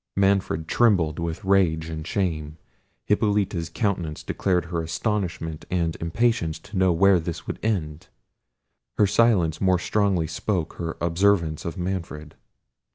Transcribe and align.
Manfred 0.15 0.67
trembled 0.67 1.19
with 1.19 1.45
rage 1.45 1.87
and 1.87 2.07
shame. 2.07 2.57
Hippolita's 3.05 3.69
countenance 3.69 4.23
declared 4.23 4.65
her 4.65 4.81
astonishment 4.81 5.63
and 5.69 5.95
impatience 5.97 6.57
to 6.57 6.75
know 6.75 6.91
where 6.91 7.19
this 7.19 7.45
would 7.45 7.59
end. 7.61 8.07
Her 8.97 9.05
silence 9.05 9.61
more 9.61 9.77
strongly 9.77 10.25
spoke 10.25 10.73
her 10.79 10.97
observance 10.99 11.65
of 11.65 11.77
Manfred. 11.77 12.33